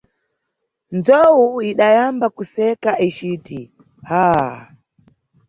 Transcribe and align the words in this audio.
Nzowu 0.97 1.47
idayamba 1.71 2.27
kuseka 2.37 2.89
icit, 3.07 3.47
ah! 4.21 4.57